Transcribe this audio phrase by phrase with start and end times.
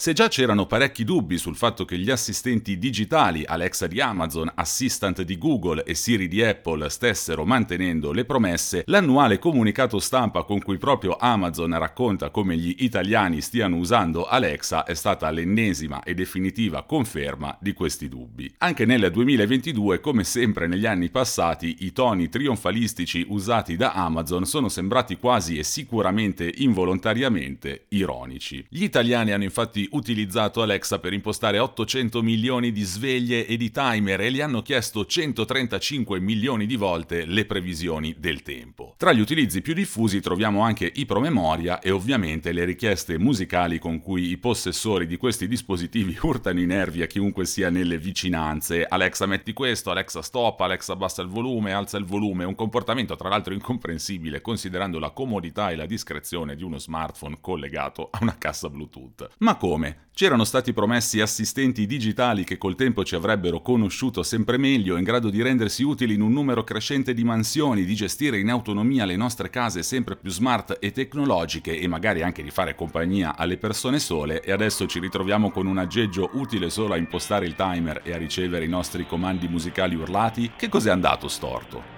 [0.00, 5.22] Se già c'erano parecchi dubbi sul fatto che gli assistenti digitali Alexa di Amazon, Assistant
[5.22, 10.78] di Google e Siri di Apple stessero mantenendo le promesse, l'annuale comunicato stampa con cui
[10.78, 17.58] proprio Amazon racconta come gli italiani stiano usando Alexa è stata l'ennesima e definitiva conferma
[17.60, 18.54] di questi dubbi.
[18.58, 24.68] Anche nel 2022, come sempre negli anni passati, i toni trionfalistici usati da Amazon sono
[24.68, 28.64] sembrati quasi e sicuramente involontariamente ironici.
[28.68, 34.20] Gli italiani hanno infatti utilizzato Alexa per impostare 800 milioni di sveglie e di timer
[34.20, 38.94] e gli hanno chiesto 135 milioni di volte le previsioni del tempo.
[38.96, 44.00] Tra gli utilizzi più diffusi troviamo anche i promemoria e ovviamente le richieste musicali con
[44.00, 48.84] cui i possessori di questi dispositivi urtano i nervi a chiunque sia nelle vicinanze.
[48.84, 53.28] Alexa metti questo, Alexa stop, Alexa abbassa il volume, alza il volume, un comportamento tra
[53.28, 58.68] l'altro incomprensibile considerando la comodità e la discrezione di uno smartphone collegato a una cassa
[58.68, 59.28] Bluetooth.
[59.38, 59.77] Ma come?
[59.78, 60.06] Come?
[60.12, 65.30] C'erano stati promessi assistenti digitali che col tempo ci avrebbero conosciuto sempre meglio, in grado
[65.30, 69.48] di rendersi utili in un numero crescente di mansioni, di gestire in autonomia le nostre
[69.48, 74.42] case sempre più smart e tecnologiche e magari anche di fare compagnia alle persone sole
[74.42, 78.18] e adesso ci ritroviamo con un aggeggio utile solo a impostare il timer e a
[78.18, 80.50] ricevere i nostri comandi musicali urlati?
[80.56, 81.96] Che cos'è andato storto?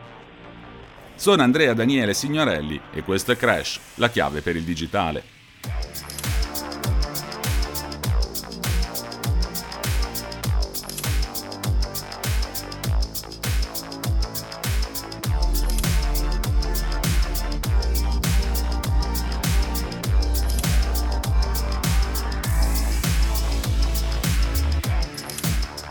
[1.14, 5.39] Sono Andrea Daniele Signorelli e questo è Crash, la chiave per il digitale.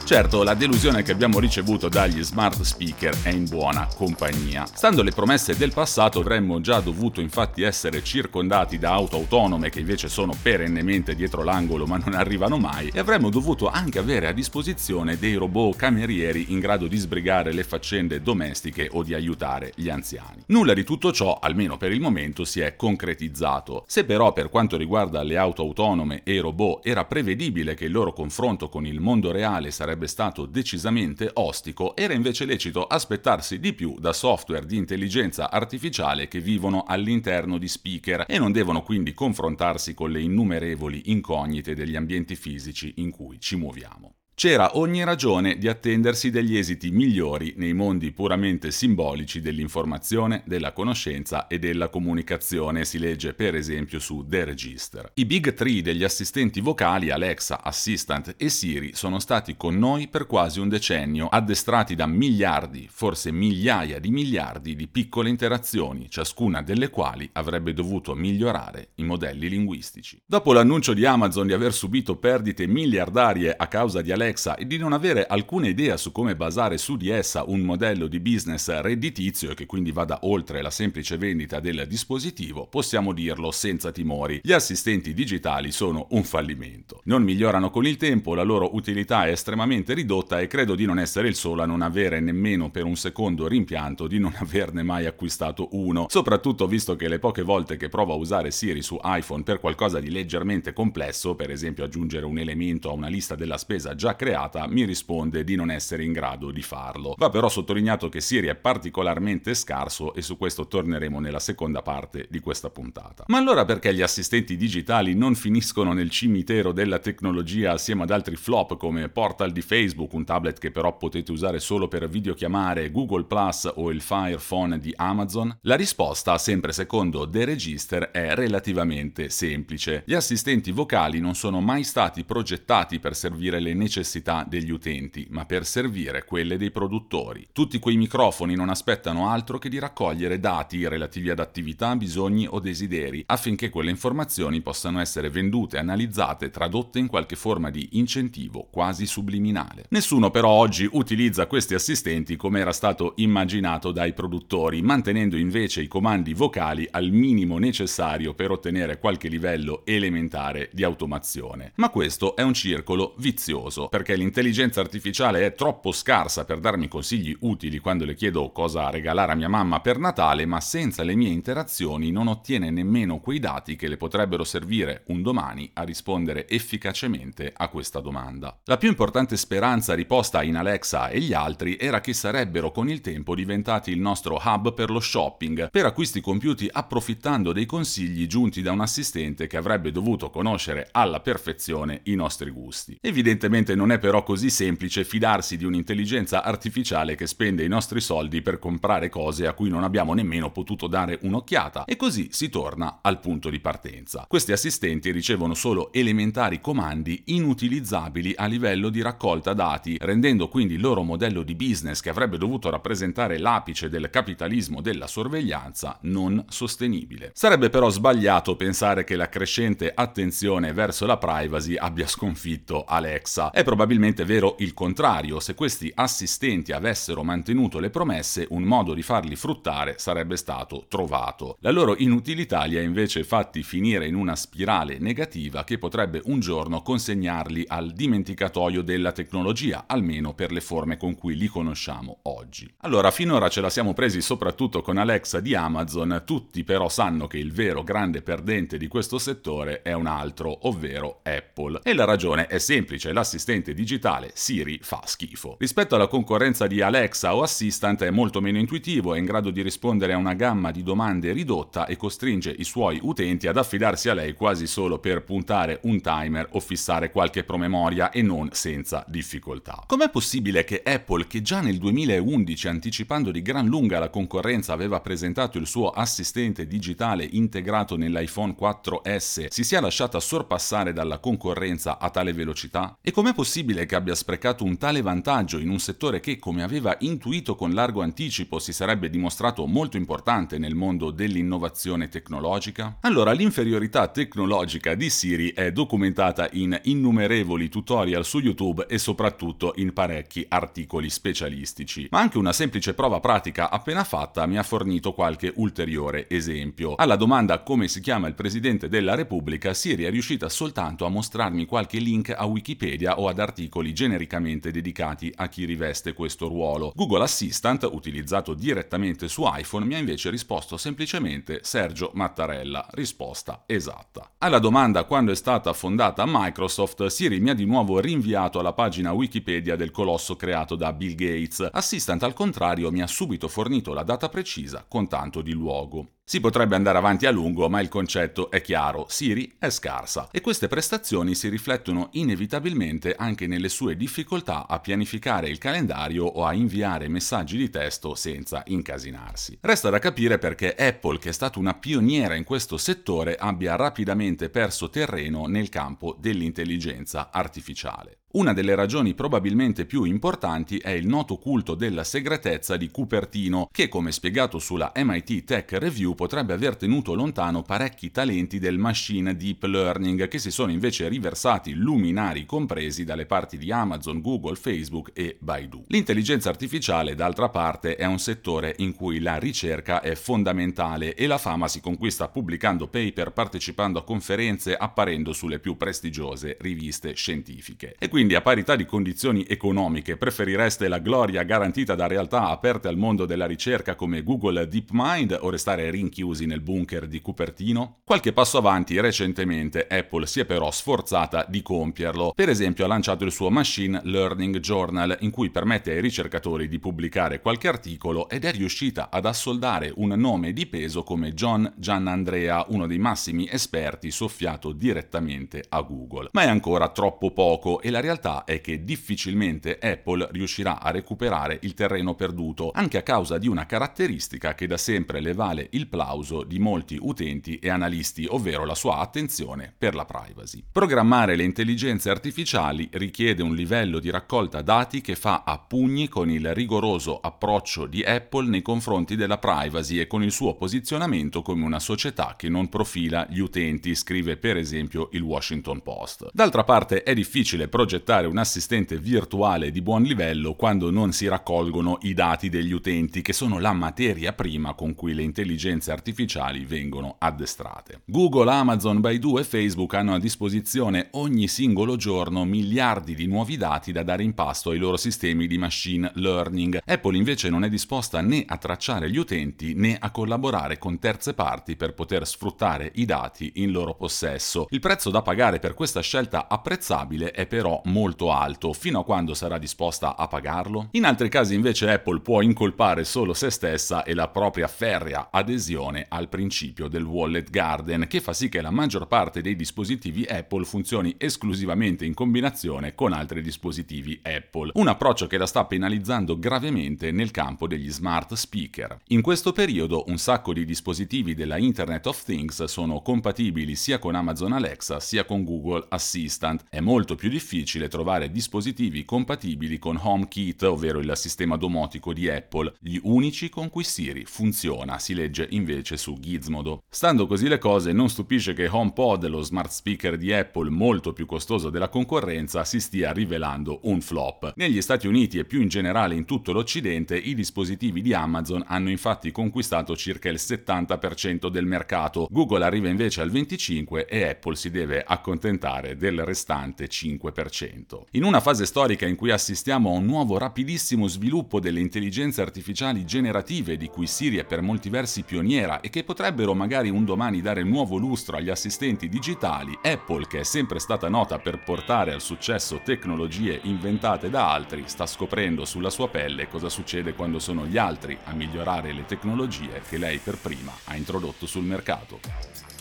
[0.09, 4.65] Certo, la delusione che abbiamo ricevuto dagli smart speaker è in buona compagnia.
[4.65, 9.81] Stando alle promesse del passato avremmo già dovuto infatti essere circondati da auto autonome che
[9.81, 14.31] invece sono perennemente dietro l'angolo ma non arrivano mai e avremmo dovuto anche avere a
[14.31, 19.89] disposizione dei robot camerieri in grado di sbrigare le faccende domestiche o di aiutare gli
[19.89, 20.41] anziani.
[20.47, 23.83] Nulla di tutto ciò, almeno per il momento, si è concretizzato.
[23.85, 27.91] Se però per quanto riguarda le auto autonome e i robot era prevedibile che il
[27.91, 33.59] loro confronto con il mondo reale sarebbe sarebbe stato decisamente ostico, era invece lecito aspettarsi
[33.59, 38.81] di più da software di intelligenza artificiale che vivono all'interno di speaker e non devono
[38.81, 45.03] quindi confrontarsi con le innumerevoli incognite degli ambienti fisici in cui ci muoviamo c'era ogni
[45.03, 51.89] ragione di attendersi degli esiti migliori nei mondi puramente simbolici dell'informazione, della conoscenza e della
[51.89, 55.11] comunicazione, si legge per esempio su The Register.
[55.15, 60.25] I big three degli assistenti vocali Alexa, Assistant e Siri sono stati con noi per
[60.25, 66.89] quasi un decennio, addestrati da miliardi, forse migliaia di miliardi di piccole interazioni, ciascuna delle
[66.89, 70.17] quali avrebbe dovuto migliorare i modelli linguistici.
[70.25, 74.67] Dopo l'annuncio di Amazon di aver subito perdite miliardarie a causa di Alexa, Alexa e
[74.67, 78.79] di non avere alcuna idea su come basare su di essa un modello di business
[78.79, 84.39] redditizio e che quindi vada oltre la semplice vendita del dispositivo, possiamo dirlo senza timori.
[84.43, 87.01] Gli assistenti digitali sono un fallimento.
[87.05, 90.99] Non migliorano con il tempo, la loro utilità è estremamente ridotta e credo di non
[90.99, 95.07] essere il solo a non avere nemmeno per un secondo rimpianto di non averne mai
[95.07, 99.43] acquistato uno, soprattutto visto che le poche volte che provo a usare Siri su iPhone
[99.43, 103.95] per qualcosa di leggermente complesso, per esempio aggiungere un elemento a una lista della spesa
[103.95, 107.15] già creata mi risponde di non essere in grado di farlo.
[107.17, 112.27] Va però sottolineato che Siri è particolarmente scarso e su questo torneremo nella seconda parte
[112.29, 113.23] di questa puntata.
[113.27, 118.35] Ma allora perché gli assistenti digitali non finiscono nel cimitero della tecnologia assieme ad altri
[118.35, 123.23] flop come Portal di Facebook, un tablet che però potete usare solo per videochiamare, Google
[123.23, 125.57] Plus o il Fire Phone di Amazon?
[125.61, 130.03] La risposta, sempre secondo The Register, è relativamente semplice.
[130.05, 134.07] Gli assistenti vocali non sono mai stati progettati per servire le necessità
[134.47, 137.47] degli utenti, ma per servire quelle dei produttori.
[137.51, 142.59] Tutti quei microfoni non aspettano altro che di raccogliere dati relativi ad attività, bisogni o
[142.59, 149.05] desideri, affinché quelle informazioni possano essere vendute, analizzate, tradotte in qualche forma di incentivo quasi
[149.05, 149.85] subliminale.
[149.89, 155.87] Nessuno però oggi utilizza questi assistenti come era stato immaginato dai produttori, mantenendo invece i
[155.87, 161.73] comandi vocali al minimo necessario per ottenere qualche livello elementare di automazione.
[161.75, 167.35] Ma questo è un circolo vizioso, perché l'intelligenza artificiale è troppo scarsa per darmi consigli
[167.41, 171.29] utili quando le chiedo cosa regalare a mia mamma per Natale, ma senza le mie
[171.29, 177.51] interazioni non ottiene nemmeno quei dati che le potrebbero servire un domani a rispondere efficacemente
[177.55, 178.59] a questa domanda.
[178.65, 183.01] La più importante speranza riposta in Alexa e gli altri era che sarebbero con il
[183.01, 188.61] tempo diventati il nostro hub per lo shopping, per acquisti compiuti approfittando dei consigli giunti
[188.61, 192.97] da un assistente che avrebbe dovuto conoscere alla perfezione i nostri gusti.
[193.01, 198.41] Evidentemente non è però così semplice fidarsi di un'intelligenza artificiale che spende i nostri soldi
[198.41, 202.99] per comprare cose a cui non abbiamo nemmeno potuto dare un'occhiata e così si torna
[203.01, 204.25] al punto di partenza.
[204.27, 210.81] Questi assistenti ricevono solo elementari comandi inutilizzabili a livello di raccolta dati, rendendo quindi il
[210.81, 217.31] loro modello di business che avrebbe dovuto rappresentare l'apice del capitalismo della sorveglianza non sostenibile.
[217.33, 223.51] Sarebbe però sbagliato pensare che la crescente attenzione verso la privacy abbia sconfitto Alexa.
[223.51, 229.03] È probabilmente vero il contrario, se questi assistenti avessero mantenuto le promesse, un modo di
[229.03, 231.55] farli fruttare sarebbe stato trovato.
[231.59, 236.39] La loro inutilità li ha invece fatti finire in una spirale negativa che potrebbe un
[236.39, 242.73] giorno consegnarli al dimenticatoio della tecnologia, almeno per le forme con cui li conosciamo oggi.
[242.77, 247.37] Allora, finora ce la siamo presi soprattutto con Alexa di Amazon, tutti però sanno che
[247.37, 251.81] il vero grande perdente di questo settore è un altro, ovvero Apple.
[251.83, 255.57] E la ragione è semplice, l'assistente digitale Siri fa schifo.
[255.59, 259.61] Rispetto alla concorrenza di Alexa o Assistant è molto meno intuitivo, è in grado di
[259.61, 264.13] rispondere a una gamma di domande ridotta e costringe i suoi utenti ad affidarsi a
[264.13, 269.83] lei quasi solo per puntare un timer o fissare qualche promemoria e non senza difficoltà.
[269.85, 274.99] Com'è possibile che Apple, che già nel 2011, anticipando di gran lunga la concorrenza, aveva
[275.01, 282.09] presentato il suo assistente digitale integrato nell'iPhone 4S, si sia lasciata sorpassare dalla concorrenza a
[282.09, 282.97] tale velocità?
[283.01, 283.48] E com'è possibile
[283.85, 288.01] che abbia sprecato un tale vantaggio in un settore che, come aveva intuito con largo
[288.01, 292.97] anticipo, si sarebbe dimostrato molto importante nel mondo dell'innovazione tecnologica?
[293.01, 299.93] Allora, l'inferiorità tecnologica di Siri è documentata in innumerevoli tutorial su YouTube e soprattutto in
[299.93, 302.07] parecchi articoli specialistici.
[302.11, 306.93] Ma anche una semplice prova pratica appena fatta mi ha fornito qualche ulteriore esempio.
[306.95, 311.65] Alla domanda come si chiama il Presidente della Repubblica, Siri è riuscita soltanto a mostrarmi
[311.65, 316.91] qualche link a Wikipedia o ad articoli genericamente dedicati a chi riveste questo ruolo.
[316.95, 324.31] Google Assistant, utilizzato direttamente su iPhone, mi ha invece risposto semplicemente Sergio Mattarella, risposta esatta.
[324.39, 329.11] Alla domanda quando è stata fondata Microsoft, Siri mi ha di nuovo rinviato alla pagina
[329.11, 331.67] Wikipedia del colosso creato da Bill Gates.
[331.71, 336.18] Assistant al contrario mi ha subito fornito la data precisa con tanto di luogo.
[336.29, 340.41] Si potrebbe andare avanti a lungo, ma il concetto è chiaro, Siri è scarsa e
[340.41, 346.53] queste prestazioni si riflettono inevitabilmente anche nelle sue difficoltà a pianificare il calendario o a
[346.53, 349.57] inviare messaggi di testo senza incasinarsi.
[349.59, 354.51] Resta da capire perché Apple, che è stata una pioniera in questo settore, abbia rapidamente
[354.51, 358.19] perso terreno nel campo dell'intelligenza artificiale.
[358.31, 363.87] Una delle ragioni probabilmente più importanti è il noto culto della segretezza di Cupertino, che
[363.87, 369.63] come spiegato sulla MIT Tech Review potrebbe aver tenuto lontano parecchi talenti del machine deep
[369.63, 375.35] learning che si sono invece riversati luminari compresi dalle parti di Amazon, Google, Facebook e
[375.39, 375.85] Baidu.
[375.87, 381.39] L'intelligenza artificiale, d'altra parte, è un settore in cui la ricerca è fondamentale e la
[381.39, 387.95] fama si conquista pubblicando paper, partecipando a conferenze, apparendo sulle più prestigiose riviste scientifiche.
[387.97, 392.97] E quindi a parità di condizioni economiche preferireste la gloria garantita da realtà aperte al
[392.97, 397.99] mondo della ricerca come Google DeepMind o restare rinchiusi nel bunker di Cupertino?
[398.03, 402.33] Qualche passo avanti recentemente Apple si è però sforzata di compierlo.
[402.35, 406.77] Per esempio ha lanciato il suo Machine Learning Journal in cui permette ai ricercatori di
[406.77, 412.65] pubblicare qualche articolo ed è riuscita ad assoldare un nome di peso come John Giannandrea,
[412.67, 416.27] uno dei massimi esperti soffiato direttamente a Google.
[416.33, 418.07] Ma è ancora troppo poco e la realtà
[418.45, 423.67] è che difficilmente Apple riuscirà a recuperare il terreno perduto, anche a causa di una
[423.67, 428.73] caratteristica che da sempre le vale il plauso di molti utenti e analisti, ovvero la
[428.73, 430.63] sua attenzione per la privacy.
[430.71, 436.31] Programmare le intelligenze artificiali richiede un livello di raccolta dati che fa a pugni con
[436.31, 441.63] il rigoroso approccio di Apple nei confronti della privacy e con il suo posizionamento come
[441.63, 446.29] una società che non profila gli utenti, scrive per esempio il Washington Post.
[446.33, 451.97] D'altra parte è difficile progettare un assistente virtuale di buon livello quando non si raccolgono
[452.01, 457.15] i dati degli utenti, che sono la materia prima con cui le intelligenze artificiali vengono
[457.19, 458.01] addestrate.
[458.05, 463.91] Google, Amazon, Baidu e Facebook hanno a disposizione ogni singolo giorno miliardi di nuovi dati
[463.91, 466.81] da dare in pasto ai loro sistemi di machine learning.
[466.85, 471.33] Apple invece non è disposta né a tracciare gli utenti né a collaborare con terze
[471.33, 474.67] parti per poter sfruttare i dati in loro possesso.
[474.69, 479.33] Il prezzo da pagare per questa scelta apprezzabile è però molto alto, fino a quando
[479.33, 480.87] sarà disposta a pagarlo?
[480.91, 486.05] In altri casi invece Apple può incolpare solo se stessa e la propria ferrea adesione
[486.07, 490.63] al principio del wallet garden, che fa sì che la maggior parte dei dispositivi Apple
[490.63, 494.71] funzioni esclusivamente in combinazione con altri dispositivi Apple.
[494.75, 498.99] Un approccio che la sta penalizzando gravemente nel campo degli smart speaker.
[499.07, 504.15] In questo periodo un sacco di dispositivi della Internet of Things sono compatibili sia con
[504.15, 506.65] Amazon Alexa sia con Google Assistant.
[506.69, 512.73] È molto più difficile trovare dispositivi compatibili con HomeKit, ovvero il sistema domotico di Apple,
[512.79, 516.83] gli unici con cui Siri funziona, si legge invece su Gizmodo.
[516.89, 521.25] Stando così le cose, non stupisce che HomePod, lo smart speaker di Apple molto più
[521.25, 524.53] costoso della concorrenza, si stia rivelando un flop.
[524.55, 528.89] Negli Stati Uniti e più in generale in tutto l'Occidente, i dispositivi di Amazon hanno
[528.89, 534.69] infatti conquistato circa il 70% del mercato, Google arriva invece al 25% e Apple si
[534.69, 537.68] deve accontentare del restante 5%.
[538.11, 543.05] In una fase storica in cui assistiamo a un nuovo rapidissimo sviluppo delle intelligenze artificiali
[543.05, 547.41] generative di cui Siri è per molti versi pioniera e che potrebbero magari un domani
[547.41, 552.21] dare nuovo lustro agli assistenti digitali, Apple, che è sempre stata nota per portare al
[552.21, 557.77] successo tecnologie inventate da altri, sta scoprendo sulla sua pelle cosa succede quando sono gli
[557.77, 562.78] altri a migliorare le tecnologie che lei per prima ha introdotto sul mercato.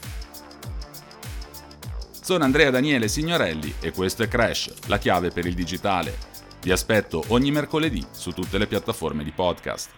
[2.28, 6.14] Sono Andrea Daniele Signorelli e questo è Crash, la chiave per il digitale.
[6.60, 9.88] Vi aspetto ogni mercoledì su tutte le piattaforme di podcast.